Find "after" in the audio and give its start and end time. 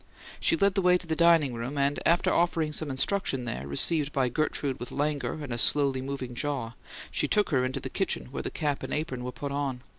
2.07-2.33